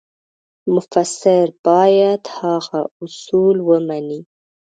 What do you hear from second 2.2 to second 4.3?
هغه اصول ومني.